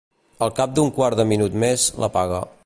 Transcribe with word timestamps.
Al 0.45 0.53
cap 0.59 0.73
d'un 0.79 0.89
quart 0.95 1.21
de 1.21 1.27
minut 1.33 1.59
més, 1.65 1.85
l'apaga. 2.05 2.43